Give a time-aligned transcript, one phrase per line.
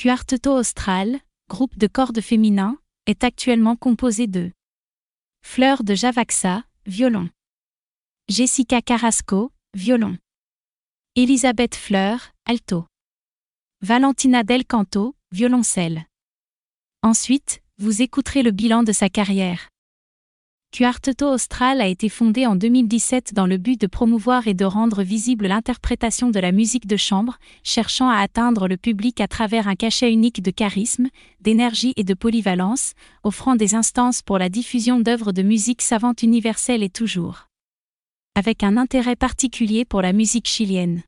[0.00, 1.18] Cuarteto Austral,
[1.50, 4.52] groupe de cordes féminin, est actuellement composé de
[5.44, 7.30] Fleur de Javaxa, violon.
[8.28, 10.16] Jessica Carrasco, violon.
[11.16, 12.86] Elisabeth Fleur, alto.
[13.80, 16.06] Valentina Del Canto, violoncelle.
[17.02, 19.68] Ensuite, vous écouterez le bilan de sa carrière.
[20.70, 25.02] Cuarteto Austral a été fondé en 2017 dans le but de promouvoir et de rendre
[25.02, 29.74] visible l'interprétation de la musique de chambre, cherchant à atteindre le public à travers un
[29.74, 31.08] cachet unique de charisme,
[31.40, 32.92] d'énergie et de polyvalence,
[33.24, 37.48] offrant des instances pour la diffusion d'œuvres de musique savante universelle et toujours.
[38.36, 41.02] Avec un intérêt particulier pour la musique chilienne.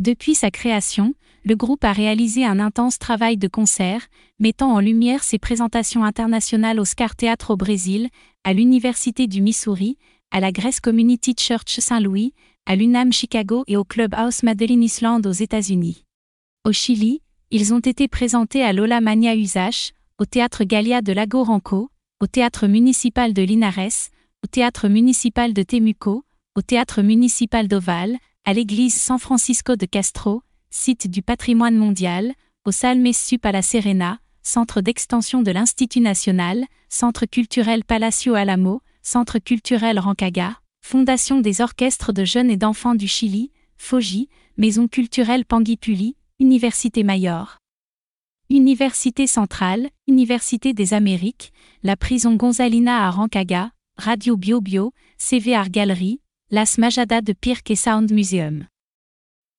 [0.00, 4.06] Depuis sa création, le groupe a réalisé un intense travail de concert,
[4.38, 8.08] mettant en lumière ses présentations internationales au Scar Theatre au Brésil,
[8.44, 9.96] à l'Université du Missouri,
[10.30, 12.34] à la Grace Community Church Saint-Louis,
[12.66, 16.04] à l'UNAM Chicago et au Clubhouse Madeline Island aux États-Unis.
[16.64, 21.42] Au Chili, ils ont été présentés à Lola Mania Usage, au Théâtre Galia de Lago
[21.42, 24.10] Ranco, au Théâtre municipal de Linares,
[24.44, 30.42] au Théâtre municipal de Temuco, au Théâtre municipal d'Oval, à l'église San Francisco de Castro,
[30.70, 32.32] site du patrimoine mondial,
[32.64, 38.80] au Salme Sup à la Serena, centre d'extension de l'Institut national, centre culturel Palacio Alamo,
[39.02, 45.44] centre culturel Rancaga, fondation des orchestres de jeunes et d'enfants du Chili, FOGI, maison culturelle
[45.44, 47.58] Panguipuli, Université Mayor.
[48.48, 55.70] Université centrale, Université des Amériques, la prison Gonzalina à Rancaga, Radio Bio Bio, CV Art
[55.70, 58.66] Gallery, Las Majada de Pirque et Sound Museum.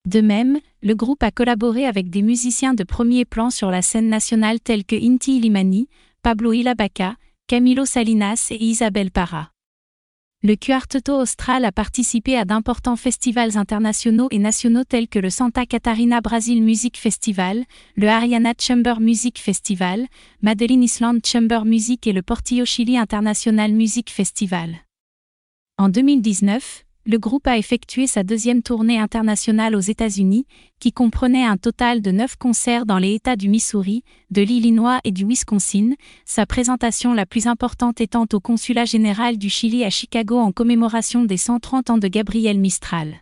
[0.04, 4.08] De même, le groupe a collaboré avec des musiciens de premier plan sur la scène
[4.08, 5.88] nationale tels que Inti Ilimani,
[6.22, 9.50] Pablo Ilabaca, Camilo Salinas et Isabel Parra.
[10.42, 15.66] Le Cuarteto Austral a participé à d'importants festivals internationaux et nationaux tels que le Santa
[15.66, 17.64] Catarina Brasil Music Festival,
[17.94, 20.08] le Ariana Chamber Music Festival,
[20.40, 24.78] Madeline Island Chamber Music et le Portillo Chili International Music Festival.
[25.78, 30.46] En 2019, le groupe a effectué sa deuxième tournée internationale aux États-Unis,
[30.78, 35.10] qui comprenait un total de neuf concerts dans les États du Missouri, de l'Illinois et
[35.10, 40.38] du Wisconsin, sa présentation la plus importante étant au Consulat général du Chili à Chicago
[40.38, 43.16] en commémoration des 130 ans de Gabriel Mistral.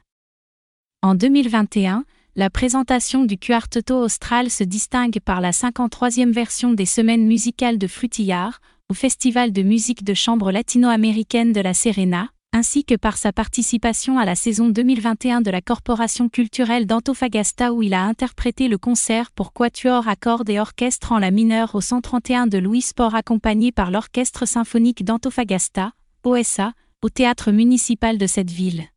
[1.02, 2.04] En 2021,
[2.36, 7.86] la présentation du Cuarteto Austral se distingue par la 53e version des Semaines musicales de
[7.86, 8.60] Flutillard,
[8.90, 14.18] au Festival de musique de chambre latino-américaine de la Serena, ainsi que par sa participation
[14.18, 19.30] à la saison 2021 de la Corporation culturelle d'Antofagasta où il a interprété le concert
[19.30, 23.72] pour quatuor à cordes et orchestre en la mineure au 131 de Louis Sport accompagné
[23.72, 25.92] par l'Orchestre symphonique d'Antofagasta,
[26.24, 26.72] OSA,
[27.02, 28.88] au théâtre municipal de cette ville.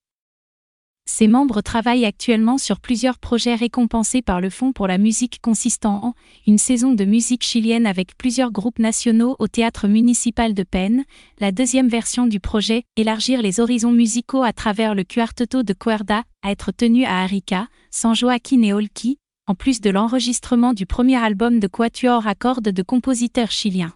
[1.06, 6.04] Ses membres travaillent actuellement sur plusieurs projets récompensés par le Fonds pour la musique consistant
[6.04, 6.14] en
[6.48, 11.04] une saison de musique chilienne avec plusieurs groupes nationaux au théâtre municipal de Penn,
[11.40, 16.24] la deuxième version du projet Élargir les horizons musicaux à travers le Cuarteto de Cuerda
[16.42, 21.18] à être tenu à Arica, San Joaquin et Olki, en plus de l'enregistrement du premier
[21.18, 23.94] album de quatuor à cordes de compositeurs chiliens.